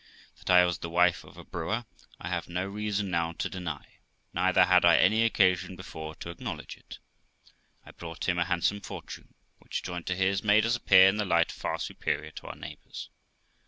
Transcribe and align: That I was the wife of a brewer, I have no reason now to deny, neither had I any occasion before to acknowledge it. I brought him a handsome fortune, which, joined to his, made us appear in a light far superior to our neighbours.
That 0.39 0.49
I 0.49 0.65
was 0.65 0.79
the 0.79 0.89
wife 0.89 1.23
of 1.23 1.37
a 1.37 1.43
brewer, 1.43 1.85
I 2.19 2.29
have 2.29 2.49
no 2.49 2.65
reason 2.65 3.11
now 3.11 3.33
to 3.33 3.47
deny, 3.47 3.99
neither 4.33 4.65
had 4.65 4.83
I 4.83 4.97
any 4.97 5.21
occasion 5.23 5.75
before 5.75 6.15
to 6.15 6.31
acknowledge 6.31 6.75
it. 6.75 6.97
I 7.85 7.91
brought 7.91 8.27
him 8.27 8.39
a 8.39 8.45
handsome 8.45 8.81
fortune, 8.81 9.35
which, 9.59 9.83
joined 9.83 10.07
to 10.07 10.15
his, 10.15 10.43
made 10.43 10.65
us 10.65 10.75
appear 10.75 11.09
in 11.09 11.21
a 11.21 11.23
light 11.25 11.51
far 11.51 11.77
superior 11.77 12.31
to 12.31 12.47
our 12.47 12.55
neighbours. 12.55 13.11